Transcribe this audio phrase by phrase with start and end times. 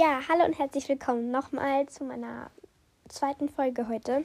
[0.00, 2.52] Ja, hallo und herzlich willkommen nochmal zu meiner
[3.08, 4.22] zweiten Folge heute.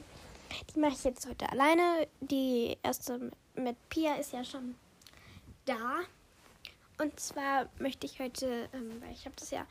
[0.72, 2.06] Die mache ich jetzt heute alleine.
[2.20, 4.76] Die erste mit Pia ist ja schon
[5.64, 5.96] da.
[7.02, 9.66] Und zwar möchte ich heute, ähm, weil ich habe das ja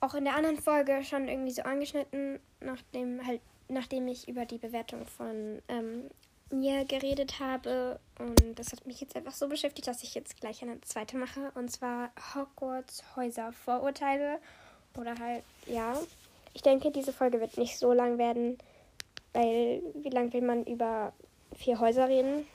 [0.00, 4.56] auch in der anderen Folge schon irgendwie so angeschnitten, nachdem halt, nachdem ich über die
[4.56, 6.08] Bewertung von ähm,
[6.50, 8.00] mir geredet habe.
[8.18, 11.52] Und das hat mich jetzt einfach so beschäftigt, dass ich jetzt gleich eine zweite mache.
[11.56, 14.40] Und zwar Hogwarts Häuser Vorurteile.
[14.98, 15.98] Oder halt, ja.
[16.54, 18.58] Ich denke, diese Folge wird nicht so lang werden,
[19.32, 21.12] weil wie lange will man über
[21.56, 22.46] vier Häuser reden?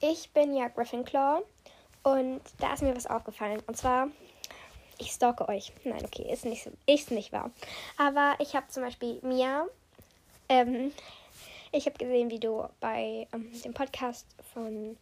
[0.00, 1.42] Ich bin ja Gryffindor
[2.02, 3.62] und da ist mir was aufgefallen.
[3.66, 4.08] Und zwar,
[4.98, 5.72] ich stalke euch.
[5.84, 7.50] Nein, okay, ist nicht, ist nicht wahr.
[7.96, 9.66] Aber ich habe zum Beispiel Mia,
[10.48, 10.92] ähm,
[11.72, 14.96] ich habe gesehen, wie du bei ähm, dem Podcast von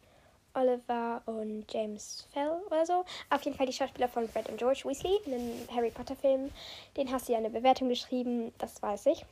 [0.55, 3.05] Oliver und James Fell oder so.
[3.31, 6.51] Auf jeden Fall die Schauspieler von Fred und George Weasley in den Harry Potter Film.
[6.97, 9.25] Den hast du ja eine Bewertung geschrieben, das weiß ich,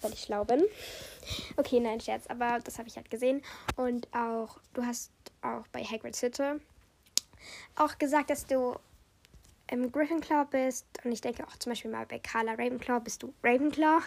[0.00, 0.62] weil ich schlau bin.
[1.56, 3.42] Okay, nein, Scherz, aber das habe ich halt gesehen.
[3.76, 5.10] Und auch, du hast
[5.42, 6.60] auch bei Hagrid's Hütte
[7.76, 8.76] auch gesagt, dass du
[9.70, 10.86] im Gryffindor bist.
[11.04, 14.02] Und ich denke auch zum Beispiel mal bei Carla Ravenclaw bist du Ravenclaw.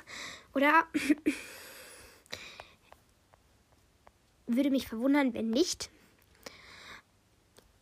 [0.53, 0.85] Oder
[4.47, 5.89] würde mich verwundern, wenn nicht.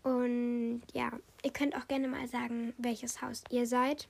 [0.07, 1.11] Und ja,
[1.43, 4.07] ihr könnt auch gerne mal sagen, welches Haus ihr seid.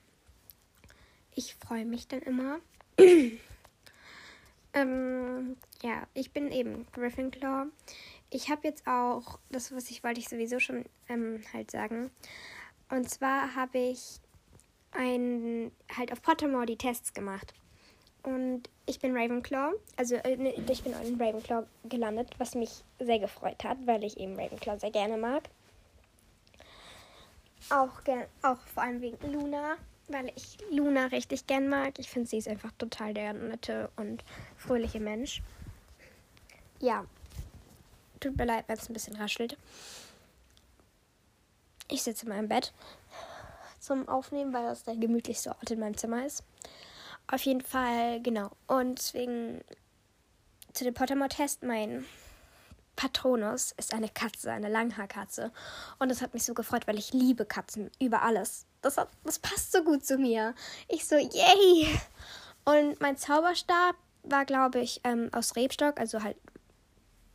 [1.34, 2.60] Ich freue mich dann immer.
[4.74, 7.66] ähm, ja, ich bin eben Gryffindor.
[8.30, 12.12] Ich habe jetzt auch, das was ich wollte ich sowieso schon ähm, halt sagen.
[12.90, 14.20] Und zwar habe ich
[14.92, 17.54] ein, halt auf Pottermore die Tests gemacht.
[18.22, 19.72] Und ich bin Ravenclaw.
[19.96, 24.16] Also äh, ne, ich bin in Ravenclaw gelandet, was mich sehr gefreut hat, weil ich
[24.18, 25.50] eben Ravenclaw sehr gerne mag.
[27.70, 28.00] Auch,
[28.42, 29.76] auch vor allem wegen Luna,
[30.08, 31.98] weil ich Luna richtig gern mag.
[31.98, 34.24] Ich finde, sie ist einfach total der nette und
[34.56, 35.42] fröhliche Mensch.
[36.80, 37.04] Ja,
[38.20, 39.56] tut mir leid, wenn es ein bisschen raschelt.
[41.90, 42.72] Ich sitze in meinem Bett
[43.80, 46.44] zum Aufnehmen, weil das der gemütlichste Ort in meinem Zimmer ist.
[47.26, 48.50] Auf jeden Fall, genau.
[48.66, 49.62] Und deswegen
[50.72, 52.04] zu dem Pottermore-Test, mein
[52.98, 55.52] Patronus ist eine Katze, eine Langhaarkatze.
[56.00, 58.66] Und das hat mich so gefreut, weil ich liebe Katzen über alles.
[58.82, 60.52] Das, hat, das passt so gut zu mir.
[60.88, 61.86] Ich so, yay!
[62.64, 63.94] Und mein Zauberstab
[64.24, 66.36] war, glaube ich, ähm, aus Rebstock, also halt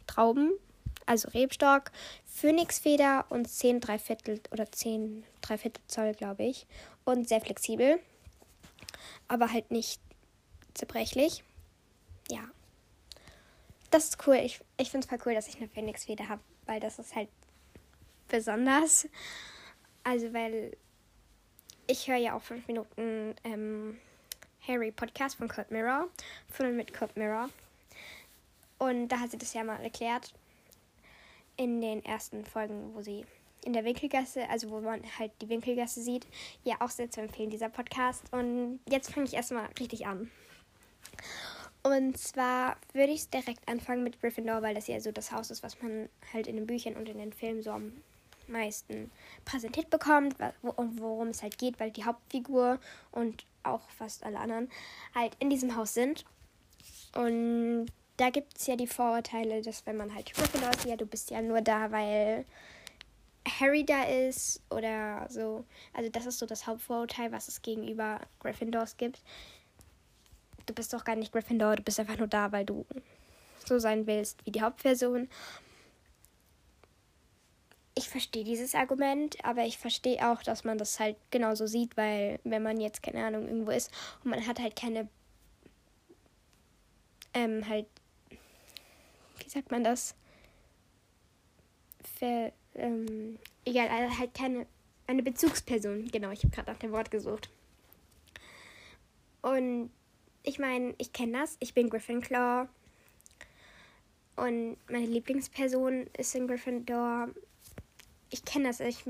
[0.05, 0.51] Trauben,
[1.05, 1.91] also Rebstock,
[2.25, 6.67] Phönixfeder und 10 Dreiviertel oder 10 Dreiviertel Zoll, glaube ich.
[7.05, 7.99] Und sehr flexibel.
[9.29, 10.01] Aber halt nicht
[10.73, 11.45] zerbrechlich.
[13.93, 14.37] Das ist cool.
[14.37, 17.29] Ich, ich finde es voll cool, dass ich eine Phoenix-Feder habe, weil das ist halt
[18.27, 19.07] besonders.
[20.03, 20.75] Also, weil
[21.85, 23.99] ich höre ja auch fünf Minuten ähm,
[24.67, 26.07] Harry Podcast von Kurt Mirror,
[26.49, 27.51] von und mit Kurt Mirror.
[28.79, 30.33] Und da hat sie das ja mal erklärt
[31.55, 33.27] in den ersten Folgen, wo sie
[33.63, 36.25] in der Winkelgasse, also wo man halt die Winkelgasse sieht,
[36.63, 38.23] ja auch sehr zu empfehlen, dieser Podcast.
[38.33, 40.31] Und jetzt fange ich erstmal richtig an.
[41.83, 45.63] Und zwar würde ich direkt anfangen mit Gryffindor, weil das ja so das Haus ist,
[45.63, 47.91] was man halt in den Büchern und in den Filmen so am
[48.47, 49.11] meisten
[49.43, 52.79] präsentiert bekommt und worum es halt geht, weil die Hauptfigur
[53.11, 54.69] und auch fast alle anderen
[55.13, 56.25] halt in diesem Haus sind.
[57.15, 61.05] Und da gibt es ja die Vorurteile, dass wenn man halt Gryffindor ist, ja, du
[61.05, 62.45] bist ja nur da, weil
[63.59, 65.65] Harry da ist oder so.
[65.93, 69.21] Also das ist so das Hauptvorurteil, was es gegenüber Gryffindors gibt
[70.65, 72.85] du bist doch gar nicht Gryffindor, du bist einfach nur da, weil du
[73.65, 75.29] so sein willst wie die Hauptperson.
[77.95, 82.39] Ich verstehe dieses Argument, aber ich verstehe auch, dass man das halt genauso sieht, weil
[82.43, 83.91] wenn man jetzt, keine Ahnung, irgendwo ist
[84.23, 85.07] und man hat halt keine,
[87.35, 87.85] ähm, halt,
[89.39, 90.15] wie sagt man das?
[92.17, 94.65] Ver, ähm, egal, also halt keine,
[95.05, 97.49] eine Bezugsperson, genau, ich habe gerade nach dem Wort gesucht.
[99.43, 99.91] Und
[100.43, 101.57] ich meine, ich kenne das.
[101.59, 102.67] Ich bin Gryffindor.
[104.35, 107.29] Und meine Lieblingsperson ist in Gryffindor.
[108.29, 108.79] Ich kenne das.
[108.79, 109.03] Ich,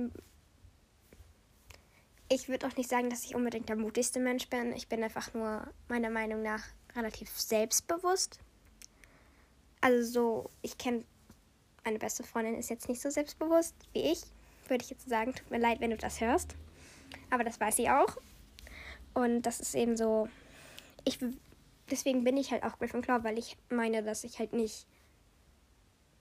[2.30, 4.74] ich würde auch nicht sagen, dass ich unbedingt der mutigste Mensch bin.
[4.74, 6.64] Ich bin einfach nur meiner Meinung nach
[6.96, 8.40] relativ selbstbewusst.
[9.82, 11.04] Also so, ich kenne
[11.84, 14.22] meine beste Freundin ist jetzt nicht so selbstbewusst wie ich.
[14.68, 16.56] Würde ich jetzt sagen, tut mir leid, wenn du das hörst.
[17.30, 18.18] Aber das weiß sie auch.
[19.14, 20.30] Und das ist eben so,
[21.06, 21.20] ich
[21.90, 24.88] deswegen bin ich halt auch Gryffindor, weil ich meine, dass ich halt nicht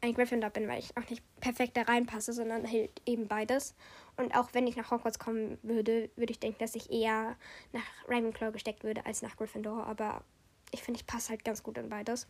[0.00, 3.74] ein Gryffindor bin, weil ich auch nicht perfekt da reinpasse, sondern halt eben beides.
[4.16, 7.36] Und auch wenn ich nach Hogwarts kommen würde, würde ich denken, dass ich eher
[7.72, 9.86] nach Ravenclaw gesteckt würde als nach Gryffindor.
[9.86, 10.22] Aber
[10.72, 12.26] ich finde, ich passe halt ganz gut in beides.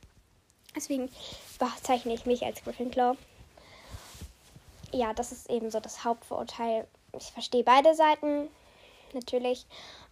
[0.76, 1.10] Deswegen
[1.58, 3.16] bezeichne ich mich als Gryffindor.
[4.92, 6.86] Ja, das ist eben so das Hauptvorurteil.
[7.16, 8.48] Ich verstehe beide Seiten,
[9.14, 9.66] natürlich.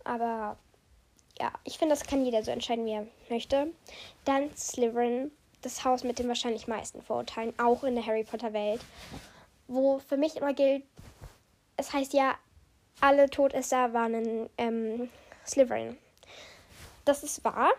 [0.05, 0.57] Aber
[1.41, 3.73] ja, ich finde, das kann jeder so entscheiden, wie er möchte.
[4.27, 5.33] Dann Slytherin,
[5.63, 8.83] das Haus mit den wahrscheinlich meisten Vorurteilen, auch in der Harry Potter Welt.
[9.67, 10.85] Wo für mich immer gilt,
[11.77, 12.35] es heißt ja,
[13.01, 15.11] alle Todesser waren in ähm,
[15.47, 15.97] Slytherin.
[17.07, 17.71] Das ist wahr,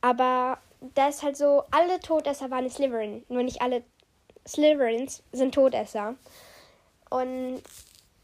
[0.00, 0.58] aber
[0.94, 3.82] da ist halt so, alle Todesser waren in Slytherin, nur nicht alle
[4.46, 6.14] Slytherins sind Todesser.
[7.10, 7.62] Und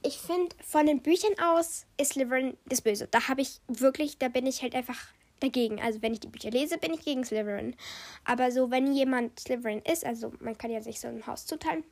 [0.02, 3.08] ich finde, von den Büchern aus ist Slytherin das Böse.
[3.10, 5.08] Da habe ich wirklich, da bin ich halt einfach
[5.40, 5.80] dagegen.
[5.80, 7.76] Also wenn ich die Bücher lese, bin ich gegen Slytherin.
[8.24, 11.84] Aber so, wenn jemand Slytherin ist, also man kann ja sich so ein Haus zuteilen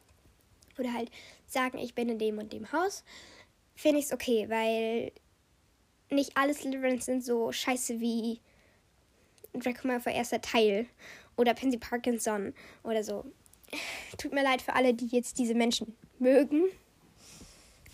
[0.78, 1.10] oder halt
[1.46, 3.04] sagen, ich bin in dem und dem Haus,
[3.74, 5.12] finde ich es okay, weil
[6.10, 8.40] nicht alle Slytherins sind so scheiße wie
[9.52, 10.86] Draco Malfoy erster Teil
[11.36, 13.24] oder Pansy Parkinson oder so.
[14.18, 16.64] Tut mir leid für alle, die jetzt diese Menschen mögen.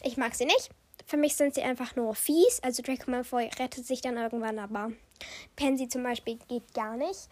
[0.07, 0.71] Ich mag sie nicht.
[1.05, 2.61] Für mich sind sie einfach nur fies.
[2.63, 4.93] Also Draco Malfoy rettet sich dann irgendwann, aber
[5.57, 7.29] Pansy zum Beispiel geht gar nicht,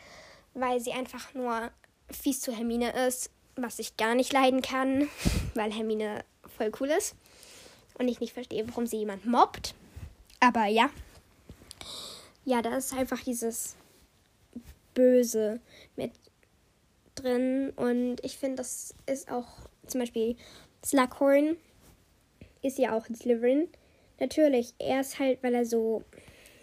[0.55, 1.71] weil sie einfach nur
[2.11, 5.09] fies zu Hermine ist, was ich gar nicht leiden kann,
[5.55, 6.25] weil Hermine
[6.56, 7.15] voll cool ist
[7.97, 9.77] und ich nicht verstehe, warum sie jemand mobbt.
[10.41, 10.91] Aber ja.
[12.44, 13.77] Ja, da ist einfach dieses
[14.94, 15.61] Böse
[15.94, 16.11] mit
[17.15, 19.47] drin und ich finde, das ist auch
[19.87, 20.37] zum Beispiel
[20.85, 21.56] Slughorn
[22.64, 23.69] ist ja auch ein Slytherin.
[24.19, 26.02] Natürlich, er ist halt, weil er so,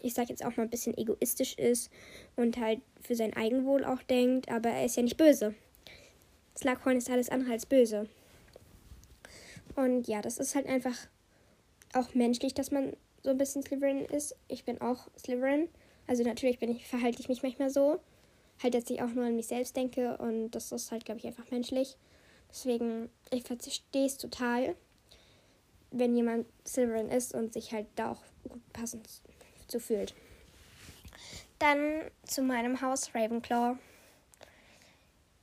[0.01, 1.92] ich sag jetzt auch mal ein bisschen egoistisch ist
[2.36, 5.53] und halt für sein Eigenwohl auch denkt, aber er ist ja nicht böse.
[6.57, 8.07] Slughorn ist alles andere als böse.
[9.75, 10.95] Und ja, das ist halt einfach
[11.94, 14.36] auch menschlich, dass man so ein bisschen Slytherin ist.
[14.47, 15.69] Ich bin auch Slytherin.
[16.07, 18.00] Also natürlich bin ich, verhalte ich mich manchmal so.
[18.62, 21.25] Halt, dass ich auch nur an mich selbst denke und das ist halt, glaube ich,
[21.25, 21.97] einfach menschlich.
[22.50, 24.75] Deswegen, ich verstehe es total
[25.92, 29.08] wenn jemand Slytherin ist und sich halt da auch gut passend
[29.68, 30.16] zu fühlt.
[31.60, 33.78] Dann zu meinem Haus Ravenclaw.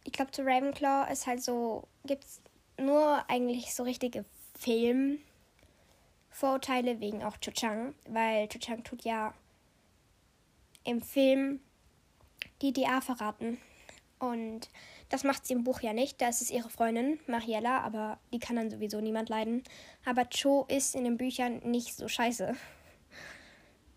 [0.04, 2.40] Ich glaube, zu Ravenclaw ist halt so, gibt es
[2.78, 4.24] nur eigentlich so richtige
[4.58, 9.34] Filmvorurteile wegen auch Cho Chang, weil Cho Chang tut ja
[10.84, 11.60] im Film
[12.62, 13.58] die DA verraten.
[14.18, 14.68] Und
[15.08, 16.20] das macht sie im Buch ja nicht.
[16.20, 19.62] Da ist es ihre Freundin, Mariella, aber die kann dann sowieso niemand leiden.
[20.04, 22.54] Aber Cho ist in den Büchern nicht so scheiße.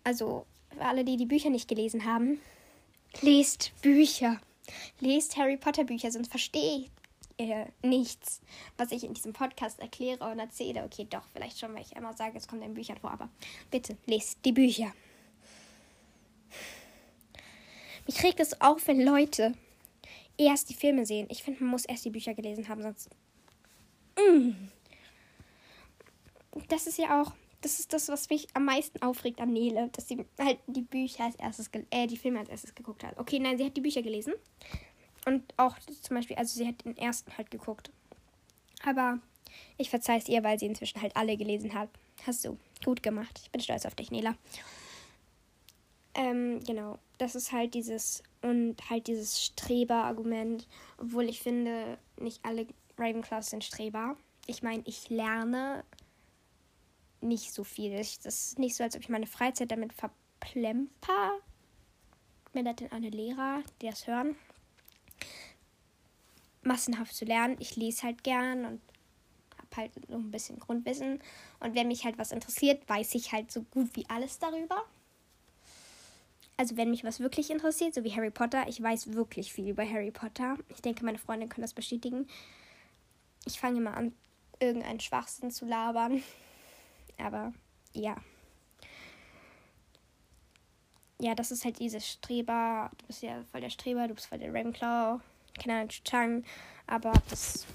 [0.04, 2.40] Also, für alle, die die Bücher nicht gelesen haben,
[3.20, 4.40] lest Bücher.
[5.00, 6.86] Lest Harry Potter Bücher, sonst verstehe
[7.38, 8.40] ihr nichts,
[8.76, 10.84] was ich in diesem Podcast erkläre und erzähle.
[10.84, 13.28] Okay, doch, vielleicht schon, weil ich immer sage, es kommt in Büchern vor, aber
[13.70, 14.92] bitte, lest die Bücher.
[18.06, 19.54] Mich regt es auf, wenn Leute
[20.38, 21.26] erst die Filme sehen.
[21.30, 23.10] Ich finde, man muss erst die Bücher gelesen haben, sonst.
[24.16, 24.52] Mm.
[26.68, 27.32] Das ist ja auch,
[27.62, 31.24] das ist das, was mich am meisten aufregt an Nele, dass sie halt die Bücher
[31.24, 33.18] als erstes, äh, die Filme als erstes geguckt hat.
[33.18, 34.34] Okay, nein, sie hat die Bücher gelesen.
[35.24, 37.90] Und auch zum Beispiel, also sie hat den ersten halt geguckt.
[38.84, 39.20] Aber
[39.78, 41.88] ich verzeihe es ihr, weil sie inzwischen halt alle gelesen hat.
[42.26, 43.40] Hast du gut gemacht.
[43.42, 44.34] Ich bin stolz auf dich, Nela.
[46.14, 46.98] Ähm, genau.
[47.18, 50.66] Das ist halt dieses und halt dieses Streber-Argument,
[50.98, 52.66] obwohl ich finde, nicht alle
[52.98, 54.16] Ravenclaws sind Streber.
[54.46, 55.84] Ich meine, ich lerne
[57.20, 57.96] nicht so viel.
[57.96, 61.38] Das ist nicht so, als ob ich meine Freizeit damit verplemper.
[62.52, 64.34] Mir das denn alle Lehrer, die das hören.
[66.62, 67.56] Massenhaft zu lernen.
[67.60, 68.80] Ich lese halt gern und
[69.56, 71.20] habe halt so ein bisschen Grundwissen.
[71.60, 74.84] Und wenn mich halt was interessiert, weiß ich halt so gut wie alles darüber
[76.56, 79.88] also wenn mich was wirklich interessiert, so wie Harry Potter, ich weiß wirklich viel über
[79.88, 80.56] Harry Potter.
[80.68, 82.26] Ich denke, meine Freunde können das bestätigen.
[83.44, 84.12] Ich fange immer an,
[84.60, 86.22] irgendeinen Schwachsinn zu labern.
[87.18, 87.52] Aber
[87.92, 88.16] ja.
[91.20, 92.90] Ja, das ist halt dieses Streber.
[92.98, 95.20] Du bist ja voll der Streber, du bist voll der Ravenclaw.
[95.58, 96.44] Keine Ahnung, Chang.
[96.86, 97.66] Aber das.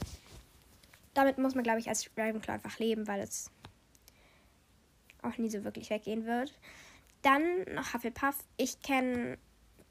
[1.14, 3.50] Damit muss man, glaube ich, als Ravenclaw einfach leben, weil es
[5.24, 6.54] auch nie so wirklich weggehen wird.
[7.28, 8.38] Dann noch Hufflepuff.
[8.56, 9.38] Ich kenne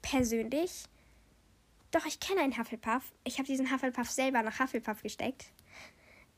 [0.01, 0.85] persönlich.
[1.91, 3.13] Doch, ich kenne einen Hufflepuff.
[3.25, 5.51] Ich habe diesen Hufflepuff selber nach Hufflepuff gesteckt.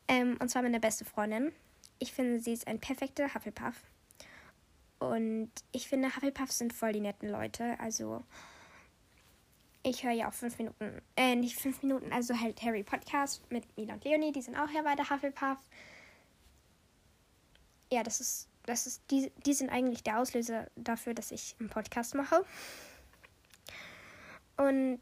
[0.10, 1.54] Ähm, und zwar meine beste Freundin.
[2.00, 3.82] Ich finde, sie ist ein perfekter Hufflepuff.
[5.00, 7.80] Und ich finde, Hufflepuffs sind voll die netten Leute.
[7.80, 8.22] Also,
[9.84, 13.64] ich höre ja auch fünf Minuten, äh, nicht fünf Minuten, also halt Harry Podcast mit
[13.78, 15.60] Mila und Leonie, die sind auch ja bei der Hufflepuff.
[17.90, 21.70] Ja, das ist, das ist, die, die sind eigentlich der Auslöser dafür, dass ich einen
[21.70, 22.46] Podcast mache.
[24.58, 25.02] Und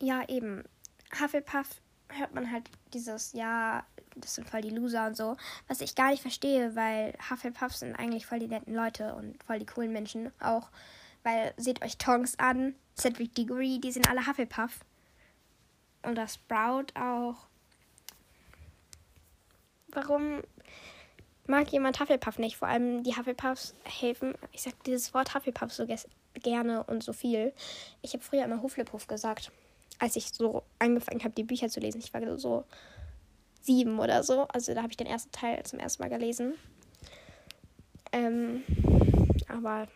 [0.00, 0.64] ja, eben,
[1.20, 3.86] Hufflepuff hört man halt dieses, ja,
[4.16, 5.36] das sind voll die Loser und so,
[5.68, 9.58] was ich gar nicht verstehe, weil Hufflepuff sind eigentlich voll die netten Leute und voll
[9.58, 10.70] die coolen Menschen auch,
[11.22, 14.80] weil seht euch Tongs an, Cedric Diggory, die sind alle Hufflepuff.
[16.02, 17.46] Und das Sprout auch.
[19.88, 20.42] Warum
[21.46, 22.56] mag jemand Hufflepuff nicht?
[22.56, 24.34] Vor allem die Hufflepuffs helfen.
[24.52, 25.86] Ich sag dieses Wort Hufflepuff so
[26.34, 27.52] gerne und so viel.
[28.02, 29.50] Ich habe früher immer Hufflepuff gesagt,
[29.98, 32.00] als ich so angefangen habe, die Bücher zu lesen.
[32.00, 32.64] Ich war so
[33.62, 34.42] sieben oder so.
[34.48, 36.54] Also da habe ich den ersten Teil zum ersten Mal gelesen.
[38.12, 38.64] Ähm,
[39.48, 39.88] aber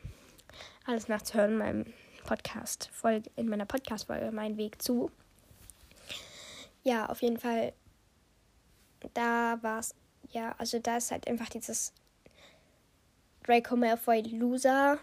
[0.87, 5.11] alles nachzuhören in meinem Podcast, Folge, in meiner Podcast-Folge Mein Weg zu.
[6.83, 7.73] Ja, auf jeden Fall,
[9.15, 9.95] da war es,
[10.31, 11.93] ja, also da ist halt einfach dieses
[13.45, 14.99] Draco Malfoy Loser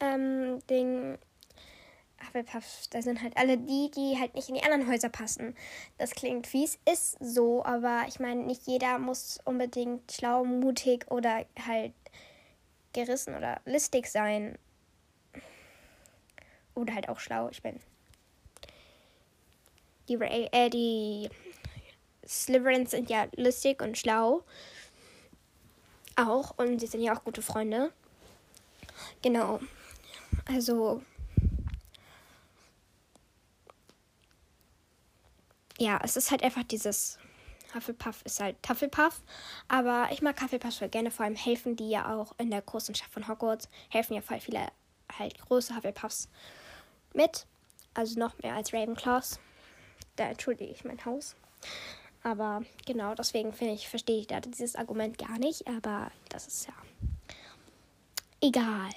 [0.00, 1.18] ähm, Ding.
[2.20, 5.54] Hufflepuff, da sind halt alle die, die halt nicht in die anderen Häuser passen.
[5.98, 11.46] Das klingt fies, ist so, aber ich meine, nicht jeder muss unbedingt schlau, mutig oder
[11.64, 11.92] halt
[12.92, 14.58] gerissen oder listig sein.
[16.74, 17.48] Oder halt auch schlau.
[17.50, 17.78] Ich bin.
[20.08, 21.30] Die, äh, die
[22.28, 24.44] Slytherins sind ja lustig und schlau.
[26.16, 26.58] Auch.
[26.58, 27.92] Und sie sind ja auch gute Freunde.
[29.22, 29.60] Genau.
[30.46, 31.02] Also.
[35.78, 37.18] Ja, es ist halt einfach dieses
[37.74, 39.22] Hufflepuff ist halt Hufflepuff.
[39.68, 41.10] Aber ich mag Hufflepuff voll gerne.
[41.10, 43.68] Vor allem helfen die ja auch in der großen Stadt von Hogwarts.
[43.88, 44.68] Helfen ja voll viele
[45.18, 46.28] halt große Hufflepuffs
[47.14, 47.46] mit.
[47.94, 49.40] Also noch mehr als Ravenclaws.
[50.16, 51.36] Da entschuldige ich mein Haus.
[52.28, 55.66] Aber genau, deswegen finde ich, verstehe ich da dieses Argument gar nicht.
[55.66, 56.74] Aber das ist ja
[58.42, 58.90] egal.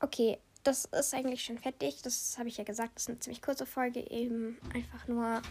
[0.00, 2.00] Okay, das ist eigentlich schon fertig.
[2.00, 2.92] Das habe ich ja gesagt.
[2.94, 4.00] Das ist eine ziemlich kurze Folge.
[4.10, 5.42] Eben einfach nur.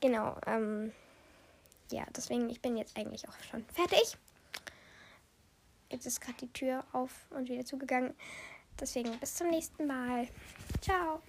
[0.00, 0.36] Genau.
[0.46, 0.90] Ähm,
[1.92, 4.16] ja, deswegen, ich bin jetzt eigentlich auch schon fertig.
[5.90, 8.14] Jetzt ist gerade die Tür auf und wieder zugegangen.
[8.80, 10.26] Deswegen bis zum nächsten Mal.
[10.80, 11.22] Ciao.